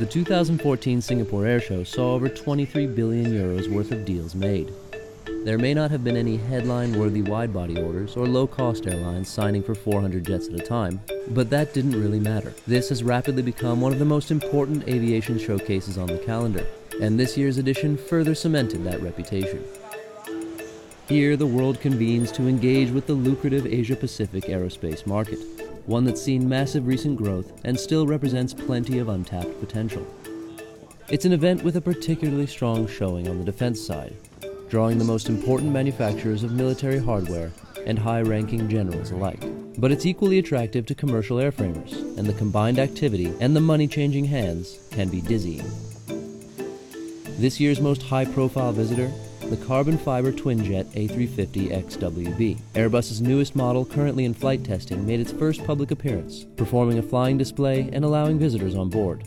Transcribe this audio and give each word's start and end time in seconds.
The 0.00 0.06
2014 0.06 1.02
Singapore 1.02 1.42
Airshow 1.42 1.86
saw 1.86 2.14
over 2.14 2.30
23 2.30 2.86
billion 2.86 3.26
euros 3.26 3.70
worth 3.70 3.92
of 3.92 4.06
deals 4.06 4.34
made. 4.34 4.72
There 5.44 5.58
may 5.58 5.74
not 5.74 5.90
have 5.90 6.02
been 6.02 6.16
any 6.16 6.38
headline 6.38 6.98
worthy 6.98 7.20
wide 7.20 7.52
body 7.52 7.78
orders 7.78 8.16
or 8.16 8.26
low 8.26 8.46
cost 8.46 8.86
airlines 8.86 9.28
signing 9.28 9.62
for 9.62 9.74
400 9.74 10.24
jets 10.24 10.48
at 10.48 10.54
a 10.54 10.64
time, 10.64 11.02
but 11.28 11.50
that 11.50 11.74
didn't 11.74 12.00
really 12.00 12.18
matter. 12.18 12.54
This 12.66 12.88
has 12.88 13.04
rapidly 13.04 13.42
become 13.42 13.82
one 13.82 13.92
of 13.92 13.98
the 13.98 14.06
most 14.06 14.30
important 14.30 14.88
aviation 14.88 15.38
showcases 15.38 15.98
on 15.98 16.06
the 16.06 16.16
calendar, 16.16 16.66
and 17.02 17.20
this 17.20 17.36
year's 17.36 17.58
edition 17.58 17.98
further 17.98 18.34
cemented 18.34 18.82
that 18.84 19.02
reputation. 19.02 19.62
Here, 21.08 21.36
the 21.36 21.46
world 21.46 21.78
convenes 21.78 22.32
to 22.32 22.48
engage 22.48 22.90
with 22.90 23.06
the 23.06 23.12
lucrative 23.12 23.66
Asia 23.66 23.96
Pacific 23.96 24.44
aerospace 24.44 25.06
market, 25.06 25.40
one 25.90 26.04
that's 26.04 26.22
seen 26.22 26.48
massive 26.48 26.86
recent 26.86 27.16
growth 27.16 27.52
and 27.64 27.78
still 27.78 28.06
represents 28.06 28.54
plenty 28.54 29.00
of 29.00 29.08
untapped 29.08 29.58
potential. 29.58 30.06
It's 31.08 31.24
an 31.24 31.32
event 31.32 31.64
with 31.64 31.74
a 31.74 31.80
particularly 31.80 32.46
strong 32.46 32.86
showing 32.86 33.26
on 33.26 33.38
the 33.38 33.44
defense 33.44 33.84
side, 33.84 34.14
drawing 34.68 34.98
the 34.98 35.04
most 35.04 35.28
important 35.28 35.72
manufacturers 35.72 36.44
of 36.44 36.52
military 36.52 37.00
hardware 37.00 37.50
and 37.86 37.98
high 37.98 38.22
ranking 38.22 38.68
generals 38.68 39.10
alike. 39.10 39.42
But 39.78 39.90
it's 39.90 40.06
equally 40.06 40.38
attractive 40.38 40.86
to 40.86 40.94
commercial 40.94 41.38
airframers, 41.38 41.92
and 42.16 42.24
the 42.24 42.34
combined 42.34 42.78
activity 42.78 43.34
and 43.40 43.56
the 43.56 43.60
money 43.60 43.88
changing 43.88 44.26
hands 44.26 44.78
can 44.92 45.08
be 45.08 45.20
dizzying. 45.20 45.68
This 47.40 47.58
year's 47.58 47.80
most 47.80 48.02
high 48.02 48.26
profile 48.26 48.70
visitor 48.70 49.10
the 49.50 49.56
carbon 49.66 49.98
fiber 49.98 50.30
twinjet 50.30 50.84
A350XWB. 50.94 52.56
Airbus's 52.74 53.20
newest 53.20 53.56
model, 53.56 53.84
currently 53.84 54.24
in 54.24 54.32
flight 54.32 54.64
testing, 54.64 55.04
made 55.04 55.18
its 55.18 55.32
first 55.32 55.64
public 55.64 55.90
appearance, 55.90 56.44
performing 56.56 56.98
a 56.98 57.02
flying 57.02 57.36
display 57.36 57.90
and 57.92 58.04
allowing 58.04 58.38
visitors 58.38 58.76
on 58.76 58.88
board. 58.88 59.24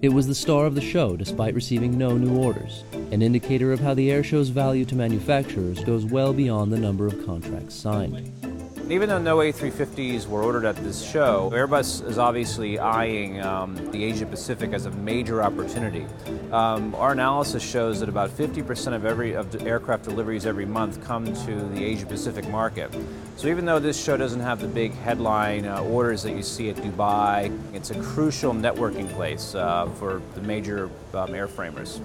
It 0.00 0.08
was 0.08 0.26
the 0.26 0.34
star 0.34 0.64
of 0.64 0.74
the 0.74 0.80
show 0.80 1.16
despite 1.16 1.54
receiving 1.54 1.98
no 1.98 2.16
new 2.16 2.38
orders, 2.38 2.84
an 3.12 3.20
indicator 3.20 3.70
of 3.70 3.80
how 3.80 3.92
the 3.92 4.10
airshow's 4.10 4.48
value 4.48 4.86
to 4.86 4.96
manufacturers 4.96 5.84
goes 5.84 6.06
well 6.06 6.32
beyond 6.32 6.72
the 6.72 6.78
number 6.78 7.06
of 7.06 7.26
contracts 7.26 7.74
signed. 7.74 8.47
Even 8.90 9.10
though 9.10 9.18
no 9.18 9.36
A350s 9.36 10.26
were 10.26 10.42
ordered 10.42 10.64
at 10.64 10.74
this 10.76 11.02
show, 11.02 11.50
Airbus 11.52 12.08
is 12.08 12.16
obviously 12.16 12.78
eyeing 12.78 13.38
um, 13.42 13.76
the 13.92 14.02
Asia 14.02 14.24
Pacific 14.24 14.72
as 14.72 14.86
a 14.86 14.90
major 14.92 15.42
opportunity. 15.42 16.06
Um, 16.52 16.94
our 16.94 17.12
analysis 17.12 17.62
shows 17.62 18.00
that 18.00 18.08
about 18.08 18.30
50% 18.30 18.94
of 18.94 19.04
every 19.04 19.34
of 19.34 19.52
the 19.52 19.62
aircraft 19.66 20.04
deliveries 20.04 20.46
every 20.46 20.64
month 20.64 21.04
come 21.04 21.26
to 21.26 21.54
the 21.74 21.84
Asia 21.84 22.06
Pacific 22.06 22.48
market. 22.48 22.90
So 23.36 23.48
even 23.48 23.66
though 23.66 23.78
this 23.78 24.02
show 24.02 24.16
doesn't 24.16 24.40
have 24.40 24.62
the 24.62 24.68
big 24.68 24.94
headline 24.94 25.66
uh, 25.66 25.82
orders 25.82 26.22
that 26.22 26.32
you 26.32 26.42
see 26.42 26.70
at 26.70 26.76
Dubai, 26.76 27.52
it's 27.74 27.90
a 27.90 28.00
crucial 28.00 28.54
networking 28.54 29.06
place 29.10 29.54
uh, 29.54 29.86
for 29.98 30.22
the 30.34 30.40
major 30.40 30.86
um, 31.12 31.28
airframers. 31.32 32.00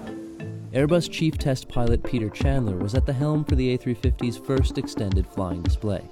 Airbus 0.74 1.08
chief 1.08 1.38
test 1.38 1.68
pilot 1.68 2.02
Peter 2.02 2.28
Chandler 2.28 2.76
was 2.76 2.96
at 2.96 3.06
the 3.06 3.12
helm 3.12 3.44
for 3.44 3.54
the 3.54 3.78
A350's 3.78 4.36
first 4.36 4.76
extended 4.76 5.24
flying 5.24 5.62
display. 5.62 6.02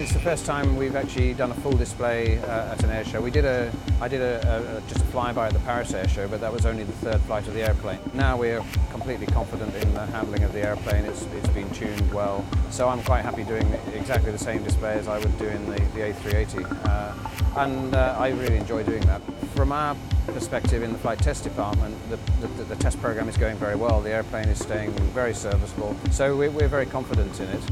It's 0.00 0.12
the 0.12 0.20
first 0.20 0.46
time 0.46 0.76
we've 0.76 0.94
actually 0.94 1.34
done 1.34 1.50
a 1.50 1.54
full 1.54 1.76
display 1.76 2.38
uh, 2.38 2.72
at 2.72 2.84
an 2.84 2.90
air 2.90 3.04
show. 3.04 3.20
We 3.20 3.32
did 3.32 3.44
a, 3.44 3.72
I 4.00 4.06
did 4.06 4.20
a, 4.20 4.76
a, 4.76 4.80
just 4.88 5.00
a 5.00 5.08
flyby 5.08 5.38
at 5.38 5.52
the 5.52 5.58
Paris 5.58 5.92
Air 5.92 6.06
Show, 6.06 6.28
but 6.28 6.40
that 6.40 6.52
was 6.52 6.66
only 6.66 6.84
the 6.84 6.92
third 6.92 7.20
flight 7.22 7.48
of 7.48 7.54
the 7.54 7.66
airplane. 7.66 7.98
Now 8.14 8.36
we're 8.36 8.62
completely 8.92 9.26
confident 9.26 9.74
in 9.74 9.92
the 9.94 10.06
handling 10.06 10.44
of 10.44 10.52
the 10.52 10.60
airplane. 10.60 11.04
It's, 11.04 11.24
it's 11.34 11.48
been 11.48 11.68
tuned 11.70 12.14
well. 12.14 12.46
So 12.70 12.88
I'm 12.88 13.02
quite 13.02 13.22
happy 13.22 13.42
doing 13.42 13.66
exactly 13.92 14.30
the 14.30 14.38
same 14.38 14.62
display 14.62 14.92
as 14.92 15.08
I 15.08 15.18
would 15.18 15.36
do 15.36 15.46
in 15.46 15.68
the, 15.68 15.80
the 15.80 16.12
A380. 16.12 16.86
Uh, 16.86 17.60
and 17.60 17.92
uh, 17.92 18.14
I 18.20 18.28
really 18.28 18.56
enjoy 18.56 18.84
doing 18.84 19.02
that. 19.06 19.20
From 19.56 19.72
our 19.72 19.96
perspective 20.26 20.84
in 20.84 20.92
the 20.92 20.98
flight 21.00 21.18
test 21.18 21.42
department, 21.42 21.96
the, 22.08 22.18
the, 22.46 22.64
the, 22.64 22.76
test 22.76 23.00
program 23.00 23.28
is 23.28 23.36
going 23.36 23.56
very 23.56 23.74
well. 23.74 24.00
The 24.00 24.12
airplane 24.12 24.46
is 24.46 24.60
staying 24.60 24.92
very 25.10 25.34
serviceable, 25.34 25.96
so 26.12 26.36
we're, 26.36 26.52
we're 26.52 26.68
very 26.68 26.86
confident 26.86 27.40
in 27.40 27.48
it. 27.48 27.62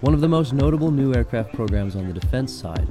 One 0.00 0.14
of 0.14 0.20
the 0.20 0.28
most 0.28 0.52
notable 0.52 0.92
new 0.92 1.12
aircraft 1.12 1.54
programs 1.54 1.96
on 1.96 2.06
the 2.06 2.12
defense 2.12 2.54
side, 2.54 2.86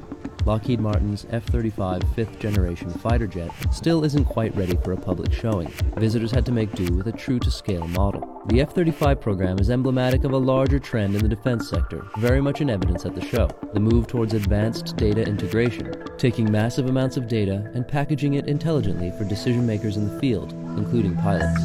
Lockheed 0.45 0.81
Martin's 0.81 1.25
F-35 1.29 2.03
fifth 2.13 2.37
generation 2.37 2.89
fighter 2.89 3.27
jet 3.27 3.49
still 3.71 4.03
isn't 4.03 4.25
quite 4.25 4.53
ready 4.57 4.75
for 4.83 4.91
a 4.91 4.97
public 4.97 5.31
showing. 5.31 5.69
Visitors 5.95 6.31
had 6.31 6.45
to 6.47 6.51
make 6.51 6.69
do 6.73 6.93
with 6.95 7.07
a 7.07 7.13
true-to-scale 7.13 7.87
model. 7.87 8.43
The 8.47 8.59
F-35 8.59 9.21
program 9.21 9.57
is 9.57 9.69
emblematic 9.69 10.25
of 10.25 10.33
a 10.33 10.37
larger 10.37 10.79
trend 10.79 11.15
in 11.15 11.23
the 11.23 11.29
defense 11.29 11.69
sector, 11.69 12.05
very 12.17 12.41
much 12.41 12.59
in 12.59 12.69
evidence 12.69 13.05
at 13.05 13.15
the 13.15 13.25
show. 13.25 13.49
The 13.71 13.79
move 13.79 14.07
towards 14.07 14.33
advanced 14.33 14.97
data 14.97 15.21
integration, 15.21 15.93
taking 16.17 16.51
massive 16.51 16.89
amounts 16.89 17.15
of 17.15 17.29
data 17.29 17.71
and 17.73 17.87
packaging 17.87 18.33
it 18.33 18.49
intelligently 18.49 19.11
for 19.17 19.23
decision 19.23 19.65
makers 19.65 19.95
in 19.95 20.13
the 20.13 20.19
field, 20.19 20.51
including 20.77 21.15
pilots. 21.15 21.61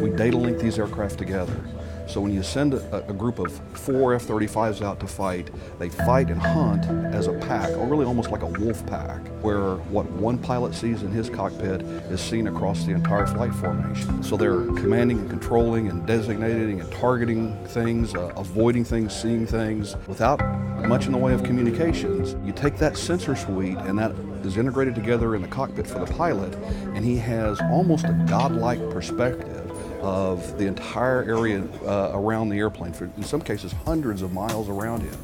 We 0.00 0.10
data 0.10 0.36
link 0.36 0.60
these 0.60 0.78
aircraft 0.78 1.18
together 1.18 1.60
so 2.06 2.20
when 2.20 2.32
you 2.32 2.42
send 2.42 2.74
a, 2.74 3.08
a 3.08 3.12
group 3.12 3.38
of 3.38 3.52
four 3.72 4.14
F-35s 4.14 4.82
out 4.82 5.00
to 5.00 5.06
fight, 5.06 5.50
they 5.78 5.88
fight 5.88 6.30
and 6.30 6.40
hunt 6.40 6.84
as 7.14 7.26
a 7.26 7.32
pack, 7.32 7.70
or 7.76 7.86
really 7.86 8.04
almost 8.04 8.30
like 8.30 8.42
a 8.42 8.46
wolf 8.46 8.86
pack, 8.86 9.20
where 9.42 9.74
what 9.90 10.06
one 10.12 10.38
pilot 10.38 10.74
sees 10.74 11.02
in 11.02 11.10
his 11.10 11.28
cockpit 11.28 11.82
is 11.82 12.20
seen 12.20 12.46
across 12.46 12.84
the 12.84 12.92
entire 12.92 13.26
flight 13.26 13.52
formation. 13.54 14.22
So 14.22 14.36
they're 14.36 14.64
commanding 14.64 15.18
and 15.18 15.30
controlling 15.30 15.88
and 15.88 16.06
designating 16.06 16.80
and 16.80 16.90
targeting 16.92 17.56
things, 17.66 18.14
uh, 18.14 18.32
avoiding 18.36 18.84
things, 18.84 19.14
seeing 19.14 19.46
things 19.46 19.96
without 20.06 20.40
much 20.86 21.06
in 21.06 21.12
the 21.12 21.18
way 21.18 21.34
of 21.34 21.42
communications. 21.42 22.36
You 22.46 22.52
take 22.52 22.78
that 22.78 22.96
sensor 22.96 23.34
suite 23.34 23.78
and 23.78 23.98
that 23.98 24.12
is 24.44 24.56
integrated 24.56 24.94
together 24.94 25.34
in 25.34 25.42
the 25.42 25.48
cockpit 25.48 25.86
for 25.86 25.98
the 25.98 26.12
pilot, 26.14 26.54
and 26.94 27.04
he 27.04 27.16
has 27.16 27.60
almost 27.62 28.04
a 28.04 28.24
godlike 28.28 28.78
perspective 28.90 29.65
of 30.00 30.58
the 30.58 30.66
entire 30.66 31.22
area 31.24 31.62
uh, 31.84 32.12
around 32.14 32.48
the 32.48 32.58
airplane, 32.58 32.92
for 32.92 33.04
in 33.16 33.22
some 33.22 33.40
cases 33.40 33.72
hundreds 33.84 34.22
of 34.22 34.32
miles 34.32 34.68
around 34.68 35.00
him. 35.00 35.18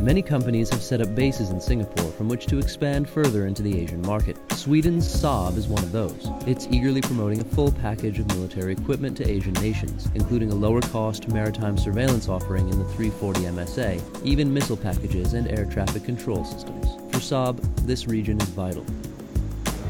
Many 0.00 0.20
companies 0.20 0.68
have 0.70 0.82
set 0.82 1.00
up 1.00 1.14
bases 1.14 1.50
in 1.50 1.60
Singapore 1.60 2.10
from 2.12 2.28
which 2.28 2.46
to 2.46 2.58
expand 2.58 3.08
further 3.08 3.46
into 3.46 3.62
the 3.62 3.80
Asian 3.80 4.02
market. 4.02 4.36
Sweden's 4.52 5.08
Saab 5.08 5.56
is 5.56 5.68
one 5.68 5.82
of 5.82 5.90
those. 5.90 6.28
It's 6.46 6.68
eagerly 6.70 7.00
promoting 7.00 7.40
a 7.40 7.44
full 7.44 7.72
package 7.72 8.18
of 8.18 8.28
military 8.28 8.72
equipment 8.72 9.16
to 9.16 9.28
Asian 9.28 9.54
nations, 9.54 10.08
including 10.14 10.52
a 10.52 10.54
lower 10.54 10.82
cost 10.82 11.28
maritime 11.28 11.78
surveillance 11.78 12.28
offering 12.28 12.68
in 12.68 12.78
the 12.78 12.84
340 12.84 13.40
MSA, 13.40 14.24
even 14.24 14.52
missile 14.52 14.76
packages 14.76 15.32
and 15.32 15.48
air 15.48 15.64
traffic 15.64 16.04
control 16.04 16.44
systems. 16.44 16.86
For 17.10 17.18
Saab, 17.18 17.58
this 17.86 18.06
region 18.06 18.38
is 18.40 18.48
vital. 18.50 18.84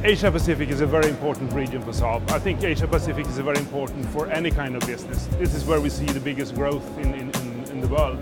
Asia 0.05 0.31
Pacific 0.31 0.69
is 0.69 0.83
a 0.83 0.87
very 0.87 1.09
important 1.09 1.53
region 1.53 1.81
for 1.81 1.91
Saab. 1.91 2.31
I 2.31 2.39
think 2.39 2.63
Asia 2.63 2.87
Pacific 2.87 3.27
is 3.27 3.39
very 3.39 3.59
important 3.59 4.07
for 4.11 4.29
any 4.29 4.51
kind 4.51 4.77
of 4.77 4.87
business. 4.87 5.27
This 5.39 5.55
is 5.55 5.65
where 5.65 5.81
we 5.81 5.89
see 5.89 6.05
the 6.05 6.21
biggest 6.21 6.55
growth 6.55 6.87
in, 6.99 7.15
in, 7.15 7.31
in 7.71 7.81
the 7.81 7.89
world. 7.89 8.19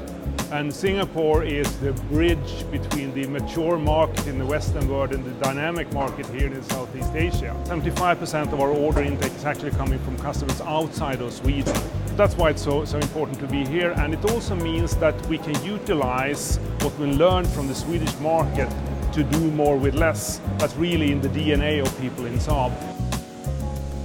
And 0.52 0.72
Singapore 0.72 1.42
is 1.42 1.66
the 1.80 1.92
bridge 2.10 2.70
between 2.70 3.12
the 3.12 3.26
mature 3.26 3.76
market 3.76 4.26
in 4.28 4.38
the 4.38 4.46
Western 4.46 4.88
world 4.88 5.12
and 5.12 5.24
the 5.24 5.32
dynamic 5.44 5.92
market 5.92 6.26
here 6.26 6.46
in 6.46 6.62
Southeast 6.62 7.12
Asia. 7.12 7.54
75% 7.64 8.52
of 8.52 8.60
our 8.60 8.70
order 8.70 9.02
intake 9.02 9.34
is 9.34 9.44
actually 9.44 9.72
coming 9.72 9.98
from 9.98 10.16
customers 10.18 10.60
outside 10.60 11.20
of 11.20 11.32
Sweden. 11.32 11.76
That's 12.16 12.36
why 12.36 12.50
it's 12.50 12.62
so, 12.62 12.84
so 12.84 12.98
important 12.98 13.40
to 13.40 13.48
be 13.48 13.66
here. 13.66 13.90
And 13.96 14.14
it 14.14 14.24
also 14.30 14.54
means 14.54 14.94
that 14.96 15.14
we 15.26 15.38
can 15.38 15.60
utilize 15.64 16.58
what 16.82 16.96
we 16.98 17.06
learned 17.06 17.48
from 17.48 17.66
the 17.66 17.74
Swedish 17.74 18.16
market 18.20 18.68
to 19.14 19.22
do 19.22 19.50
more 19.52 19.76
with 19.76 19.94
less. 19.94 20.40
That's 20.58 20.74
really 20.74 21.12
in 21.12 21.20
the 21.20 21.28
DNA 21.28 21.80
of 21.80 22.00
people 22.00 22.26
in 22.26 22.34
Saab. 22.34 22.72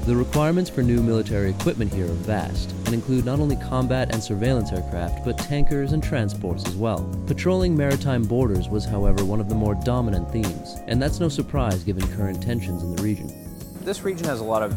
The 0.05 0.15
requirements 0.15 0.69
for 0.69 0.83
new 0.83 1.01
military 1.01 1.49
equipment 1.49 1.91
here 1.91 2.05
are 2.05 2.13
vast 2.13 2.71
and 2.85 2.93
include 2.93 3.25
not 3.25 3.39
only 3.39 3.55
combat 3.55 4.13
and 4.13 4.21
surveillance 4.21 4.71
aircraft, 4.71 5.25
but 5.25 5.35
tankers 5.37 5.93
and 5.93 6.03
transports 6.03 6.67
as 6.67 6.75
well. 6.75 7.11
Patrolling 7.25 7.75
maritime 7.75 8.21
borders 8.21 8.69
was, 8.69 8.85
however, 8.85 9.25
one 9.25 9.39
of 9.39 9.49
the 9.49 9.55
more 9.55 9.73
dominant 9.83 10.31
themes, 10.31 10.75
and 10.85 11.01
that's 11.01 11.19
no 11.19 11.27
surprise 11.27 11.83
given 11.83 12.07
current 12.15 12.41
tensions 12.41 12.83
in 12.83 12.95
the 12.95 13.01
region. 13.01 13.33
This 13.81 14.03
region 14.03 14.27
has 14.27 14.41
a 14.41 14.43
lot 14.43 14.61
of 14.61 14.75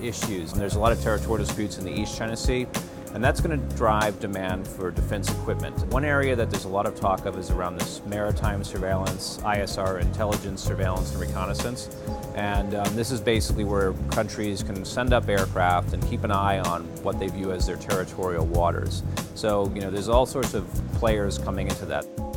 issues, 0.00 0.52
and 0.52 0.60
there's 0.60 0.76
a 0.76 0.80
lot 0.80 0.92
of 0.92 1.02
territorial 1.02 1.44
disputes 1.44 1.78
in 1.78 1.84
the 1.84 1.92
East 1.92 2.16
China 2.16 2.36
Sea 2.36 2.68
and 3.14 3.22
that's 3.22 3.40
going 3.40 3.58
to 3.58 3.76
drive 3.76 4.18
demand 4.20 4.66
for 4.66 4.90
defense 4.90 5.30
equipment. 5.30 5.78
One 5.86 6.04
area 6.04 6.34
that 6.34 6.50
there's 6.50 6.64
a 6.64 6.68
lot 6.68 6.86
of 6.86 6.98
talk 6.98 7.26
of 7.26 7.38
is 7.38 7.50
around 7.50 7.78
this 7.78 8.00
maritime 8.06 8.64
surveillance, 8.64 9.38
ISR, 9.42 10.00
intelligence, 10.00 10.62
surveillance, 10.62 11.12
and 11.12 11.20
reconnaissance. 11.20 11.94
And 12.34 12.74
um, 12.74 12.96
this 12.96 13.10
is 13.10 13.20
basically 13.20 13.64
where 13.64 13.92
countries 14.10 14.62
can 14.62 14.84
send 14.84 15.12
up 15.12 15.28
aircraft 15.28 15.92
and 15.92 16.06
keep 16.08 16.24
an 16.24 16.30
eye 16.30 16.60
on 16.60 16.84
what 17.02 17.18
they 17.18 17.28
view 17.28 17.52
as 17.52 17.66
their 17.66 17.76
territorial 17.76 18.46
waters. 18.46 19.02
So, 19.34 19.70
you 19.74 19.80
know, 19.80 19.90
there's 19.90 20.08
all 20.08 20.26
sorts 20.26 20.54
of 20.54 20.66
players 20.94 21.38
coming 21.38 21.68
into 21.68 21.84
that. 21.86 22.31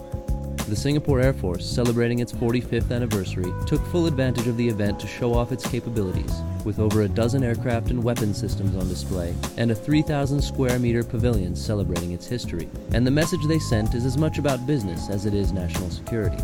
The 0.68 0.76
Singapore 0.76 1.22
Air 1.22 1.34
Force, 1.34 1.64
celebrating 1.64 2.20
its 2.20 2.32
45th 2.32 2.92
anniversary, 2.92 3.54
took 3.68 3.86
full 3.88 4.08
advantage 4.08 4.48
of 4.48 4.58
the 4.58 4.68
event 4.68 5.00
to 5.00 5.06
show 5.06 5.32
off 5.32 5.52
its 5.52 5.68
capabilities, 5.68 6.34
with 6.64 6.80
over 6.80 7.04
a 7.04 7.08
dozen 7.08 7.44
aircraft 7.44 7.92
and 7.92 8.04
weapon 8.04 8.34
systems 8.34 8.76
on 8.76 8.90
display, 8.90 9.36
and 9.58 9.70
a 9.70 9.76
3,000 9.76 10.42
square 10.42 10.80
meter 10.80 11.04
pavilion 11.04 11.56
celebrating 11.56 12.14
its 12.14 12.26
history. 12.26 12.68
And 12.94 13.06
the 13.06 13.12
message 13.12 13.46
they 13.48 13.60
sent 13.60 13.94
is 13.94 14.06
as 14.06 14.18
much 14.18 14.40
about 14.40 14.66
business 14.66 15.08
as 15.12 15.28
it 15.28 15.36
is 15.36 15.54
national 15.54 15.92
security. 15.92 16.44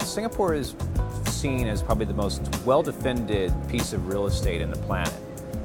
Singapore 0.00 0.52
is 0.52 0.74
seen 1.28 1.66
as 1.66 1.82
probably 1.82 2.04
the 2.04 2.12
most 2.12 2.42
well-defended 2.66 3.50
piece 3.70 3.94
of 3.94 4.08
real 4.08 4.26
estate 4.26 4.60
in 4.60 4.70
the 4.70 4.78
planet. 4.80 5.14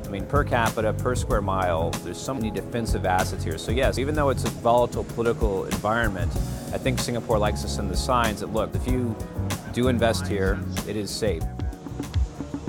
I 0.05 0.07
mean, 0.07 0.25
per 0.25 0.45
capita, 0.45 0.93
per 0.93 1.15
square 1.15 1.41
mile, 1.41 1.91
there's 2.05 2.17
so 2.17 2.33
many 2.33 2.49
defensive 2.49 3.05
assets 3.05 3.43
here. 3.43 3.57
So 3.57 3.73
yes, 3.73 3.97
even 3.97 4.15
though 4.15 4.29
it's 4.29 4.45
a 4.45 4.49
volatile 4.49 5.03
political 5.03 5.65
environment, 5.65 6.31
I 6.71 6.77
think 6.77 6.99
Singapore 6.99 7.39
likes 7.39 7.61
to 7.63 7.67
send 7.67 7.89
the 7.89 7.97
signs 7.97 8.41
that, 8.41 8.53
look, 8.53 8.75
if 8.75 8.87
you 8.87 9.15
do 9.73 9.87
invest 9.87 10.27
here, 10.27 10.59
it 10.87 10.95
is 10.95 11.09
safe. 11.09 11.43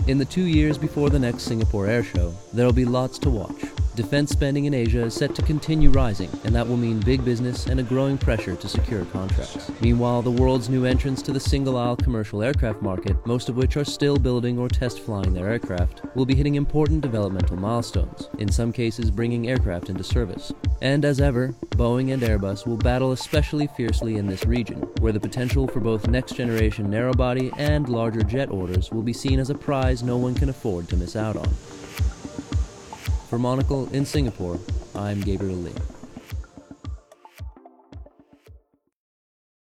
In 0.06 0.16
the 0.16 0.24
two 0.24 0.44
years 0.44 0.78
before 0.78 1.10
the 1.10 1.18
next 1.18 1.42
Singapore 1.42 1.86
Air 1.86 2.02
Show, 2.02 2.34
there'll 2.52 2.72
be 2.72 2.86
lots 2.86 3.18
to 3.20 3.30
watch. 3.30 3.62
Defense 4.00 4.30
spending 4.30 4.64
in 4.64 4.72
Asia 4.72 5.02
is 5.02 5.12
set 5.12 5.34
to 5.34 5.42
continue 5.42 5.90
rising, 5.90 6.30
and 6.44 6.54
that 6.54 6.66
will 6.66 6.78
mean 6.78 7.00
big 7.00 7.22
business 7.22 7.66
and 7.66 7.78
a 7.80 7.82
growing 7.82 8.16
pressure 8.16 8.56
to 8.56 8.66
secure 8.66 9.04
contracts. 9.04 9.70
Meanwhile, 9.82 10.22
the 10.22 10.30
world's 10.30 10.70
new 10.70 10.86
entrants 10.86 11.20
to 11.20 11.32
the 11.32 11.38
single 11.38 11.76
aisle 11.76 11.96
commercial 11.96 12.42
aircraft 12.42 12.80
market, 12.80 13.14
most 13.26 13.50
of 13.50 13.56
which 13.56 13.76
are 13.76 13.84
still 13.84 14.16
building 14.16 14.58
or 14.58 14.70
test 14.70 15.00
flying 15.00 15.34
their 15.34 15.50
aircraft, 15.50 16.00
will 16.16 16.24
be 16.24 16.34
hitting 16.34 16.54
important 16.54 17.02
developmental 17.02 17.58
milestones, 17.58 18.30
in 18.38 18.50
some 18.50 18.72
cases 18.72 19.10
bringing 19.10 19.50
aircraft 19.50 19.90
into 19.90 20.02
service. 20.02 20.50
And 20.80 21.04
as 21.04 21.20
ever, 21.20 21.48
Boeing 21.72 22.14
and 22.14 22.22
Airbus 22.22 22.66
will 22.66 22.78
battle 22.78 23.12
especially 23.12 23.66
fiercely 23.66 24.16
in 24.16 24.26
this 24.26 24.46
region, 24.46 24.78
where 25.00 25.12
the 25.12 25.20
potential 25.20 25.68
for 25.68 25.80
both 25.80 26.08
next 26.08 26.36
generation 26.36 26.88
narrowbody 26.88 27.52
and 27.58 27.86
larger 27.90 28.22
jet 28.22 28.50
orders 28.50 28.90
will 28.90 29.02
be 29.02 29.12
seen 29.12 29.38
as 29.38 29.50
a 29.50 29.54
prize 29.54 30.02
no 30.02 30.16
one 30.16 30.34
can 30.34 30.48
afford 30.48 30.88
to 30.88 30.96
miss 30.96 31.16
out 31.16 31.36
on. 31.36 31.54
For 33.30 33.38
Monocle 33.38 33.88
in 33.92 34.04
Singapore, 34.06 34.58
I'm 34.92 35.20
Gabriel 35.20 35.54
Leigh. 35.54 35.89